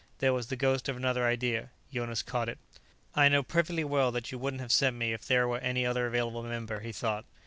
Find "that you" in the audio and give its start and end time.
4.13-4.39